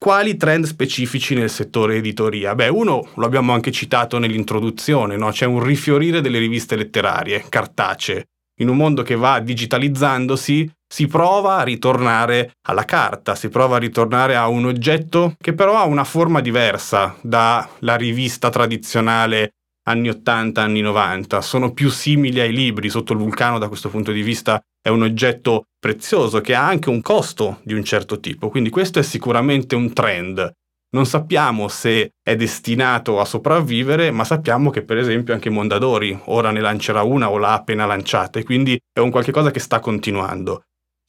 Quali 0.02 0.36
trend 0.36 0.64
specifici 0.64 1.34
nel 1.34 1.48
settore 1.48 1.96
editoria? 1.96 2.54
Beh, 2.54 2.68
uno 2.68 3.08
lo 3.14 3.24
abbiamo 3.24 3.52
anche 3.52 3.70
citato 3.70 4.18
nell'introduzione, 4.18 5.16
no? 5.16 5.30
c'è 5.30 5.46
un 5.46 5.62
rifiorire 5.62 6.20
delle 6.20 6.40
riviste 6.40 6.74
letterarie, 6.74 7.44
cartacee. 7.48 8.24
In 8.60 8.68
un 8.68 8.76
mondo 8.76 9.02
che 9.02 9.14
va 9.14 9.38
digitalizzandosi, 9.38 10.68
si 10.92 11.06
prova 11.06 11.56
a 11.56 11.62
ritornare 11.62 12.50
alla 12.68 12.84
carta, 12.84 13.34
si 13.34 13.48
prova 13.48 13.76
a 13.76 13.78
ritornare 13.78 14.36
a 14.36 14.48
un 14.48 14.66
oggetto 14.66 15.36
che 15.38 15.54
però 15.54 15.78
ha 15.78 15.84
una 15.84 16.04
forma 16.04 16.42
diversa 16.42 17.16
dalla 17.22 17.96
rivista 17.96 18.50
tradizionale 18.50 19.54
anni 19.88 20.10
80, 20.10 20.60
anni 20.60 20.82
90, 20.82 21.40
sono 21.40 21.72
più 21.72 21.88
simili 21.88 22.40
ai 22.40 22.52
libri, 22.52 22.90
sotto 22.90 23.14
il 23.14 23.20
vulcano 23.20 23.58
da 23.58 23.68
questo 23.68 23.88
punto 23.88 24.12
di 24.12 24.20
vista 24.20 24.60
è 24.82 24.90
un 24.90 25.00
oggetto 25.00 25.64
prezioso 25.80 26.42
che 26.42 26.54
ha 26.54 26.66
anche 26.66 26.90
un 26.90 27.00
costo 27.00 27.60
di 27.62 27.72
un 27.72 27.84
certo 27.84 28.20
tipo, 28.20 28.50
quindi 28.50 28.68
questo 28.68 28.98
è 28.98 29.02
sicuramente 29.02 29.74
un 29.74 29.94
trend. 29.94 30.52
Non 30.94 31.06
sappiamo 31.06 31.68
se 31.68 32.10
è 32.22 32.36
destinato 32.36 33.18
a 33.18 33.24
sopravvivere, 33.24 34.10
ma 34.10 34.24
sappiamo 34.24 34.68
che 34.68 34.82
per 34.82 34.98
esempio 34.98 35.32
anche 35.32 35.48
Mondadori 35.48 36.20
ora 36.26 36.50
ne 36.50 36.60
lancerà 36.60 37.00
una 37.00 37.30
o 37.30 37.38
l'ha 37.38 37.54
appena 37.54 37.86
lanciata 37.86 38.38
e 38.38 38.44
quindi 38.44 38.78
è 38.92 39.00
un 39.00 39.10
qualche 39.10 39.32
cosa 39.32 39.50
che 39.50 39.58
sta 39.58 39.80
continuando. 39.80 40.64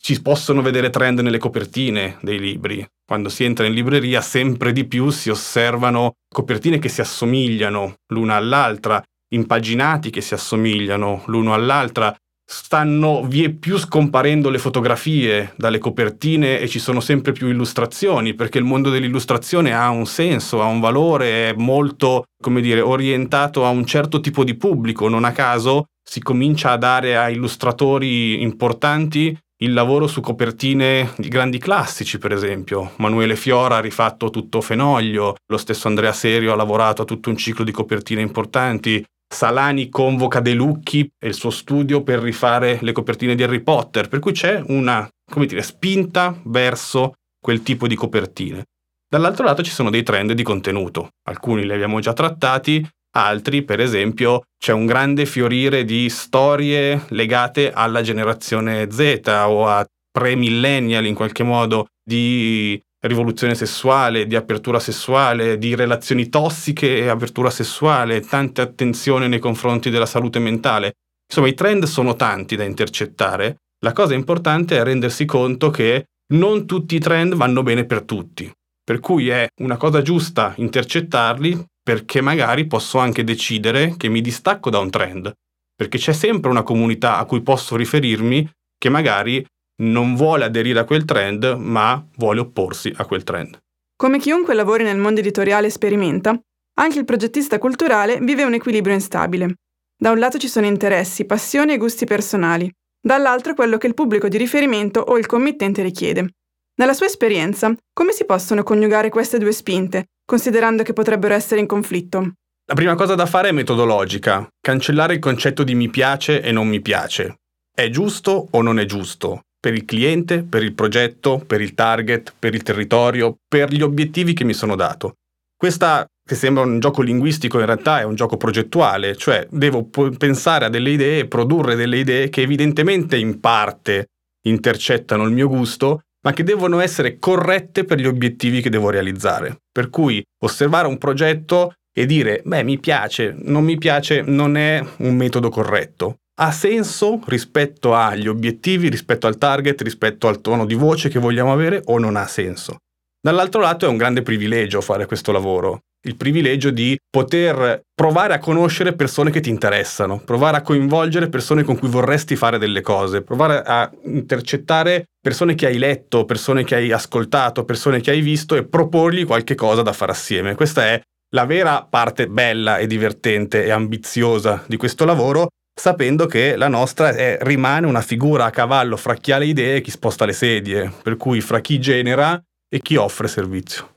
Ci 0.06 0.22
possono 0.22 0.62
vedere 0.62 0.90
trend 0.90 1.22
nelle 1.22 1.38
copertine 1.38 2.18
dei 2.20 2.38
libri. 2.38 2.86
Quando 3.06 3.30
si 3.30 3.46
entra 3.46 3.66
in 3.66 3.74
libreria 3.74 4.20
sempre 4.20 4.74
di 4.74 4.84
più 4.84 5.12
si 5.12 5.30
osservano 5.30 6.16
copertine 6.28 6.78
che 6.78 6.90
si 6.90 7.00
assomigliano 7.00 7.94
l'una 8.08 8.36
all'altra, 8.36 9.02
impaginati 9.34 10.10
che 10.10 10.20
si 10.20 10.34
assomigliano 10.34 11.24
l'uno 11.28 11.54
all'altra, 11.54 12.14
stanno 12.46 13.24
vie 13.26 13.52
più 13.52 13.78
scomparendo 13.78 14.50
le 14.50 14.58
fotografie 14.58 15.54
dalle 15.56 15.78
copertine 15.78 16.60
e 16.60 16.68
ci 16.68 16.80
sono 16.80 17.00
sempre 17.00 17.32
più 17.32 17.48
illustrazioni, 17.48 18.34
perché 18.34 18.58
il 18.58 18.66
mondo 18.66 18.90
dell'illustrazione 18.90 19.74
ha 19.74 19.90
un 19.90 20.06
senso, 20.06 20.62
ha 20.62 20.66
un 20.66 20.82
valore, 20.82 21.52
è 21.52 21.54
molto, 21.54 22.26
come 22.44 22.60
dire, 22.60 22.82
orientato 22.82 23.66
a 23.66 23.70
un 23.70 23.86
certo 23.86 24.20
tipo 24.20 24.44
di 24.44 24.56
pubblico, 24.56 25.08
non 25.08 25.24
a 25.24 25.32
caso 25.32 25.86
si 26.04 26.22
comincia 26.22 26.72
a 26.72 26.78
dare 26.78 27.16
a 27.16 27.30
illustratori 27.30 28.42
importanti 28.42 29.38
il 29.64 29.72
lavoro 29.72 30.08
su 30.08 30.20
copertine 30.20 31.14
di 31.18 31.30
grandi 31.30 31.58
classici, 31.58 32.18
per 32.18 32.34
esempio. 32.34 32.92
Manuele 32.98 33.38
Fiora 33.38 33.78
ha 33.78 33.82
rifatto 33.82 34.30
tutto 34.30 34.60
Fenoglio, 34.60 35.38
lo 35.48 35.58
stesso 35.58 35.88
Andrea 35.88 36.12
Serio 36.12 36.52
ha 36.52 36.56
lavorato 36.56 37.02
a 37.02 37.06
tutto 37.06 37.30
un 37.30 37.38
ciclo 37.38 37.64
di 37.64 37.72
copertine 37.72 38.22
importanti, 38.22 39.04
Salani 39.34 39.90
convoca 39.90 40.42
De 40.42 40.54
Lucchi 40.54 41.10
e 41.18 41.28
il 41.28 41.34
suo 41.34 41.50
studio 41.50 42.04
per 42.04 42.20
rifare 42.20 42.78
le 42.82 42.92
copertine 42.92 43.36
di 43.36 43.44
Harry 43.44 43.62
Potter, 43.62 44.10
per 44.10 44.20
cui 44.20 44.34
c'è 44.34 44.62
una, 44.68 45.08
come 45.32 45.46
dire, 45.46 45.62
spinta 45.62 46.38
verso 46.44 47.14
quel 47.40 47.64
tipo 47.64 47.88
di 47.88 47.96
copertine. 47.96 48.66
Dall'altro 49.10 49.46
lato 49.46 49.64
ci 49.64 49.72
sono 49.72 49.90
dei 49.90 50.04
trend 50.04 50.34
di 50.34 50.44
contenuto, 50.44 51.10
alcuni 51.30 51.66
li 51.66 51.72
abbiamo 51.72 52.00
già 52.00 52.14
trattati, 52.14 52.86
altri, 53.16 53.64
per 53.64 53.80
esempio, 53.80 54.44
c'è 54.58 54.72
un 54.72 54.86
grande 54.86 55.26
fiorire 55.26 55.84
di 55.84 56.10
storie 56.10 57.06
legate 57.10 57.72
alla 57.72 58.02
generazione 58.02 58.90
Z 58.92 59.22
o 59.46 59.68
a 59.68 59.86
pre-millennial 60.12 61.06
in 61.06 61.16
qualche 61.16 61.44
modo, 61.44 61.88
di 62.04 62.82
rivoluzione 63.06 63.56
sessuale, 63.56 64.28
di 64.28 64.36
apertura 64.36 64.80
sessuale, 64.80 65.58
di 65.58 65.76
relazioni 65.76 66.30
tossiche 66.30 66.98
e 66.98 67.08
apertura 67.08 67.50
sessuale, 67.50 68.22
tanta 68.22 68.62
attenzione 68.62 69.28
nei 69.28 69.40
confronti 69.40 69.90
della 69.90 70.06
salute 70.06 70.40
mentale. 70.40 70.94
Insomma, 71.28 71.48
i 71.48 71.54
trend 71.54 71.86
sono 71.86 72.16
tanti 72.16 72.56
da 72.56 72.64
intercettare. 72.64 73.58
La 73.84 73.92
cosa 73.92 74.14
importante 74.14 74.78
è 74.78 74.84
rendersi 74.84 75.26
conto 75.26 75.70
che 75.70 76.06
non 76.34 76.66
tutti 76.66 76.96
i 76.96 77.00
trend 77.00 77.36
vanno 77.36 77.64
bene 77.64 77.86
per 77.86 78.04
tutti. 78.04 78.50
Per 78.84 79.00
cui 79.00 79.30
è 79.30 79.48
una 79.62 79.78
cosa 79.78 80.02
giusta 80.02 80.54
intercettarli 80.58 81.66
perché 81.84 82.22
magari 82.22 82.66
posso 82.66 82.98
anche 82.98 83.26
decidere 83.26 83.96
che 83.98 84.08
mi 84.08 84.22
distacco 84.22 84.70
da 84.70 84.80
un 84.80 84.90
trend, 84.90 85.32
perché 85.76 85.98
c'è 85.98 86.14
sempre 86.14 86.50
una 86.50 86.64
comunità 86.64 87.18
a 87.18 87.26
cui 87.26 87.42
posso 87.42 87.76
riferirmi 87.76 88.50
che 88.78 88.90
magari 88.90 89.46
non 89.82 90.16
vuole 90.16 90.46
aderire 90.46 90.80
a 90.80 90.86
quel 90.86 91.04
trend, 91.04 91.44
ma 91.58 92.06
vuole 92.16 92.40
opporsi 92.40 92.94
a 92.96 93.06
quel 93.06 93.24
trend. 93.24 93.58
Come 93.96 94.20
chiunque 94.20 94.54
lavori 94.54 94.84
nel 94.84 94.98
mondo 94.98 95.20
editoriale 95.20 95.70
sperimenta, 95.70 96.40
anche 96.80 97.00
il 97.00 97.06
progettista 97.06 97.60
culturale 97.60 98.20
vive 98.20 98.44
un 98.44 98.54
equilibrio 98.54 98.94
instabile. 98.94 99.56
Da 99.96 100.12
un 100.12 100.20
lato 100.20 100.38
ci 100.38 100.48
sono 100.48 100.66
interessi, 100.66 101.26
passioni 101.26 101.74
e 101.74 101.78
gusti 101.78 102.06
personali, 102.06 102.72
dall'altro 103.00 103.54
quello 103.54 103.78
che 103.78 103.88
il 103.88 103.94
pubblico 103.94 104.28
di 104.28 104.38
riferimento 104.38 105.00
o 105.00 105.18
il 105.18 105.26
committente 105.26 105.82
richiede. 105.82 106.30
Nella 106.76 106.94
sua 106.94 107.06
esperienza, 107.06 107.74
come 107.94 108.12
si 108.12 108.26
possono 108.26 108.64
coniugare 108.64 109.10
queste 109.10 109.38
due 109.38 109.52
spinte, 109.52 110.06
considerando 110.26 110.84
che 110.84 110.94
potrebbero 110.94 111.34
essere 111.34 111.60
in 111.60 111.68
conflitto? 111.68 112.34
La 112.66 112.76
prima 112.76 112.96
cosa 112.96 113.16
da 113.16 113.26
fare 113.26 113.50
è 113.50 113.52
metodologica, 113.52 114.48
cancellare 114.62 115.16
il 115.16 115.20
concetto 115.20 115.64
di 115.64 115.76
mi 115.76 115.90
piace 115.90 116.42
e 116.42 116.52
non 116.52 116.68
mi 116.68 116.82
piace. 116.82 117.36
È 117.74 117.90
giusto 117.90 118.48
o 118.52 118.62
non 118.62 118.80
è 118.80 118.86
giusto? 118.86 119.42
per 119.64 119.74
il 119.74 119.86
cliente, 119.86 120.44
per 120.44 120.62
il 120.62 120.74
progetto, 120.74 121.42
per 121.48 121.62
il 121.62 121.74
target, 121.74 122.34
per 122.38 122.54
il 122.54 122.64
territorio, 122.64 123.38
per 123.48 123.72
gli 123.72 123.82
obiettivi 123.82 124.34
che 124.34 124.44
mi 124.44 124.52
sono 124.52 124.76
dato. 124.76 125.14
Questa, 125.56 126.06
che 126.22 126.36
sembra 126.36 126.64
un 126.64 126.82
gioco 126.82 127.02
linguistico, 127.02 127.60
in 127.60 127.66
realtà 127.66 128.02
è 128.02 128.04
un 128.04 128.16
gioco 128.16 128.36
progettuale, 128.36 129.16
cioè 129.16 129.48
devo 129.50 129.86
pensare 130.18 130.66
a 130.66 130.70
delle 130.70 130.90
idee, 130.90 131.30
produrre 131.30 131.76
delle 131.76 132.00
idee 132.00 132.28
che 132.28 132.42
evidentemente 132.42 133.16
in 133.16 133.40
parte 133.40 134.08
intercettano 134.48 135.24
il 135.24 135.32
mio 135.32 135.48
gusto, 135.48 136.02
ma 136.24 136.34
che 136.34 136.44
devono 136.44 136.80
essere 136.80 137.20
corrette 137.20 137.86
per 137.86 138.00
gli 138.00 138.08
obiettivi 138.08 138.62
che 138.62 138.70
devo 138.70 138.90
realizzare. 138.90 139.58
Per 139.72 139.90
cui 139.90 140.24
osservare 140.44 140.88
un 140.88 140.98
progetto 140.98 141.74
e 141.96 142.06
dire, 142.06 142.42
beh, 142.44 142.64
mi 142.64 142.80
piace, 142.80 143.36
non 143.38 143.64
mi 143.64 143.78
piace, 143.78 144.22
non 144.22 144.58
è 144.58 144.84
un 144.98 145.16
metodo 145.16 145.50
corretto 145.50 146.18
ha 146.36 146.52
senso 146.52 147.22
rispetto 147.28 147.94
agli 147.94 148.28
obiettivi, 148.28 148.90
rispetto 148.90 149.28
al 149.28 149.38
target, 149.38 149.82
rispetto 149.82 150.28
al 150.28 150.42
tono 150.42 150.66
di 150.66 150.74
voce 150.74 151.10
che 151.10 151.20
vogliamo 151.20 151.54
avere 151.54 151.82
o 151.86 152.00
non 152.00 152.16
ha 152.16 152.26
senso. 152.26 152.78
Dall'altro 153.22 153.62
lato 153.62 153.86
è 153.86 153.90
un 153.90 153.98
grande 153.98 154.24
privilegio 154.24 154.82
fare 154.82 155.06
questo 155.06 155.32
lavoro, 155.32 155.82
il 156.06 156.16
privilegio 156.16 156.70
di 156.70 156.98
poter 157.10 157.82
provare 157.94 158.34
a 158.34 158.40
conoscere 158.40 158.94
persone 158.94 159.32
che 159.32 159.40
ti 159.40 159.50
interessano, 159.50 160.20
provare 160.20 160.58
a 160.58 160.62
coinvolgere 160.62 161.30
persone 161.30 161.64
con 161.64 161.78
cui 161.78 161.88
vorresti 161.88 162.36
fare 162.36 162.58
delle 162.58 162.82
cose, 162.82 163.22
provare 163.22 163.62
a 163.62 163.90
intercettare 164.04 165.06
persone 165.22 165.56
che 165.56 165.68
hai 165.68 165.78
letto, 165.78 166.26
persone 166.26 166.64
che 166.64 166.76
hai 166.76 166.92
ascoltato, 166.92 167.64
persone 167.64 168.02
che 168.02 168.12
hai 168.12 168.22
visto 168.22 168.56
e 168.56 168.66
proporgli 168.66 169.26
qualche 169.26 169.56
cosa 169.56 169.82
da 169.82 169.94
fare 169.94 170.12
assieme. 170.12 170.56
Questa 170.56 170.86
è 170.86 171.02
la 171.34 171.46
vera 171.46 171.88
parte 171.90 172.28
bella 172.28 172.78
e 172.78 172.88
divertente 172.88 173.64
e 173.64 173.72
ambiziosa 173.72 174.64
di 174.68 174.78
questo 174.78 175.06
lavoro 175.06 175.48
sapendo 175.74 176.28
che 176.28 176.56
la 176.56 176.68
nostra 176.68 177.10
è, 177.10 177.38
rimane 177.42 177.88
una 177.88 178.02
figura 178.02 178.46
a 178.46 178.52
cavallo 178.52 178.98
fra 178.98 179.16
chi 179.16 179.32
ha 179.32 179.38
le 179.38 179.46
idee 179.46 179.78
e 179.78 179.82
chi 179.82 179.90
sposta 179.90 180.26
le 180.26 180.34
sedie, 180.34 180.92
per 181.02 181.18
cui 181.18 181.42
fra 181.42 181.62
chi 181.62 181.80
genera 181.80 182.40
e 182.70 182.80
chi 182.80 182.96
offre 182.96 183.28
servizio. 183.28 183.93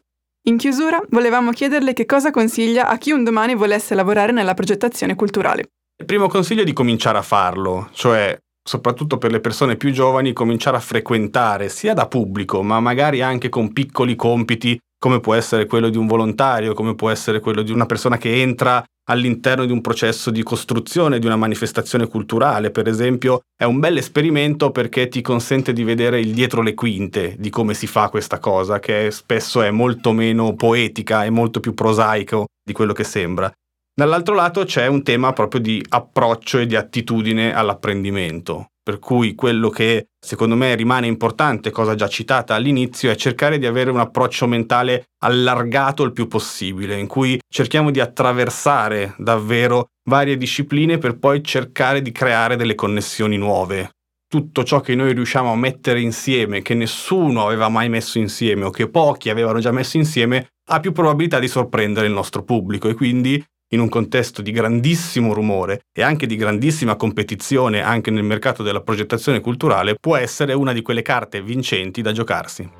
In 0.48 0.58
chiusura, 0.58 1.02
volevamo 1.10 1.50
chiederle 1.50 1.92
che 1.92 2.06
cosa 2.06 2.30
consiglia 2.30 2.86
a 2.86 2.98
chi 2.98 3.10
un 3.10 3.24
domani 3.24 3.56
volesse 3.56 3.96
lavorare 3.96 4.30
nella 4.30 4.54
progettazione 4.54 5.16
culturale. 5.16 5.64
Il 5.98 6.06
primo 6.06 6.28
consiglio 6.28 6.62
è 6.62 6.64
di 6.64 6.72
cominciare 6.72 7.18
a 7.18 7.22
farlo, 7.22 7.88
cioè 7.92 8.38
soprattutto 8.62 9.18
per 9.18 9.32
le 9.32 9.40
persone 9.40 9.74
più 9.74 9.90
giovani, 9.90 10.32
cominciare 10.32 10.76
a 10.76 10.80
frequentare 10.80 11.68
sia 11.68 11.94
da 11.94 12.06
pubblico, 12.06 12.62
ma 12.62 12.78
magari 12.78 13.22
anche 13.22 13.48
con 13.48 13.72
piccoli 13.72 14.14
compiti, 14.14 14.78
come 14.96 15.18
può 15.18 15.34
essere 15.34 15.66
quello 15.66 15.88
di 15.88 15.98
un 15.98 16.06
volontario, 16.06 16.74
come 16.74 16.94
può 16.94 17.10
essere 17.10 17.40
quello 17.40 17.62
di 17.62 17.72
una 17.72 17.86
persona 17.86 18.16
che 18.16 18.40
entra 18.40 18.84
all'interno 19.08 19.64
di 19.64 19.72
un 19.72 19.80
processo 19.80 20.30
di 20.30 20.42
costruzione 20.42 21.18
di 21.18 21.26
una 21.26 21.36
manifestazione 21.36 22.06
culturale, 22.06 22.70
per 22.70 22.88
esempio, 22.88 23.40
è 23.56 23.64
un 23.64 23.78
bel 23.78 23.96
esperimento 23.96 24.70
perché 24.70 25.08
ti 25.08 25.20
consente 25.22 25.72
di 25.72 25.84
vedere 25.84 26.20
il 26.20 26.32
dietro 26.32 26.62
le 26.62 26.74
quinte 26.74 27.36
di 27.38 27.50
come 27.50 27.74
si 27.74 27.86
fa 27.86 28.08
questa 28.08 28.38
cosa, 28.38 28.80
che 28.80 29.10
spesso 29.10 29.62
è 29.62 29.70
molto 29.70 30.12
meno 30.12 30.54
poetica 30.54 31.24
e 31.24 31.30
molto 31.30 31.60
più 31.60 31.74
prosaico 31.74 32.46
di 32.64 32.72
quello 32.72 32.92
che 32.92 33.04
sembra. 33.04 33.50
Dall'altro 33.94 34.34
lato 34.34 34.64
c'è 34.64 34.86
un 34.86 35.02
tema 35.02 35.32
proprio 35.32 35.60
di 35.60 35.82
approccio 35.88 36.58
e 36.58 36.66
di 36.66 36.76
attitudine 36.76 37.54
all'apprendimento, 37.54 38.66
per 38.86 39.00
cui 39.00 39.34
quello 39.34 39.68
che 39.68 40.10
secondo 40.16 40.54
me 40.54 40.76
rimane 40.76 41.08
importante, 41.08 41.72
cosa 41.72 41.96
già 41.96 42.06
citata 42.06 42.54
all'inizio, 42.54 43.10
è 43.10 43.16
cercare 43.16 43.58
di 43.58 43.66
avere 43.66 43.90
un 43.90 43.98
approccio 43.98 44.46
mentale 44.46 45.08
allargato 45.24 46.04
il 46.04 46.12
più 46.12 46.28
possibile, 46.28 46.96
in 46.96 47.08
cui 47.08 47.36
cerchiamo 47.52 47.90
di 47.90 47.98
attraversare 47.98 49.16
davvero 49.18 49.88
varie 50.08 50.36
discipline 50.36 50.98
per 50.98 51.18
poi 51.18 51.42
cercare 51.42 52.00
di 52.00 52.12
creare 52.12 52.54
delle 52.54 52.76
connessioni 52.76 53.36
nuove. 53.36 53.90
Tutto 54.28 54.62
ciò 54.62 54.78
che 54.78 54.94
noi 54.94 55.12
riusciamo 55.14 55.50
a 55.50 55.56
mettere 55.56 56.00
insieme, 56.00 56.62
che 56.62 56.74
nessuno 56.74 57.44
aveva 57.44 57.68
mai 57.68 57.88
messo 57.88 58.18
insieme 58.18 58.66
o 58.66 58.70
che 58.70 58.88
pochi 58.88 59.30
avevano 59.30 59.58
già 59.58 59.72
messo 59.72 59.96
insieme, 59.96 60.50
ha 60.68 60.78
più 60.78 60.92
probabilità 60.92 61.40
di 61.40 61.48
sorprendere 61.48 62.06
il 62.06 62.12
nostro 62.12 62.44
pubblico 62.44 62.88
e 62.88 62.94
quindi 62.94 63.44
in 63.70 63.80
un 63.80 63.88
contesto 63.88 64.42
di 64.42 64.52
grandissimo 64.52 65.32
rumore 65.32 65.80
e 65.92 66.02
anche 66.02 66.26
di 66.26 66.36
grandissima 66.36 66.96
competizione 66.96 67.82
anche 67.82 68.10
nel 68.10 68.22
mercato 68.22 68.62
della 68.62 68.82
progettazione 68.82 69.40
culturale, 69.40 69.96
può 70.00 70.16
essere 70.16 70.52
una 70.52 70.72
di 70.72 70.82
quelle 70.82 71.02
carte 71.02 71.42
vincenti 71.42 72.02
da 72.02 72.12
giocarsi. 72.12 72.70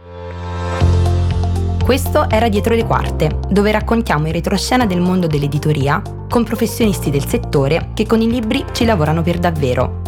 Questo 1.83 2.29
era 2.29 2.49
Dietro 2.49 2.75
le 2.75 2.85
Quarte, 2.85 3.39
dove 3.49 3.71
raccontiamo 3.71 4.27
in 4.27 4.33
retroscena 4.33 4.87
del 4.87 5.01
mondo 5.01 5.29
dell'editoria 5.29 6.03
con 6.29 6.43
professionisti 6.43 7.11
del 7.11 7.25
settore 7.27 7.91
che 7.95 8.07
con 8.07 8.21
i 8.21 8.29
libri 8.29 8.65
ci 8.73 8.85
lavorano 8.85 9.23
per 9.23 9.39
davvero. 9.39 10.03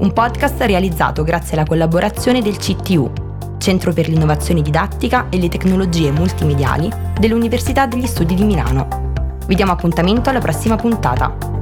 Un 0.00 0.12
podcast 0.12 0.60
realizzato 0.62 1.22
grazie 1.22 1.56
alla 1.56 1.66
collaborazione 1.66 2.42
del 2.42 2.56
CTU, 2.56 3.12
Centro 3.58 3.92
per 3.92 4.08
l'innovazione 4.08 4.60
didattica 4.60 5.28
e 5.28 5.38
le 5.38 5.48
tecnologie 5.48 6.10
multimediali 6.10 6.90
dell'Università 7.20 7.86
degli 7.86 8.08
Studi 8.08 8.34
di 8.34 8.42
Milano. 8.42 9.11
Vi 9.46 9.54
diamo 9.54 9.72
appuntamento 9.72 10.30
alla 10.30 10.40
prossima 10.40 10.76
puntata. 10.76 11.61